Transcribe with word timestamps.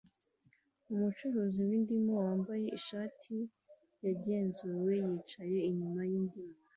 Umucuruzi 0.93 1.59
w'indimu 1.67 2.11
wambaye 2.21 2.67
ishati 2.77 3.35
yagenzuwe 4.05 4.91
yicaye 5.07 5.57
inyuma 5.69 5.99
yindimu 6.09 6.55